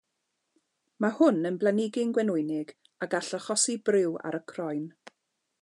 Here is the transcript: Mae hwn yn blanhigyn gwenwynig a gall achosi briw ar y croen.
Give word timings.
Mae 1.05 1.13
hwn 1.17 1.49
yn 1.49 1.59
blanhigyn 1.63 2.15
gwenwynig 2.19 2.73
a 3.07 3.11
gall 3.15 3.33
achosi 3.41 3.79
briw 3.91 4.21
ar 4.31 4.43
y 4.43 4.45
croen. 4.55 4.85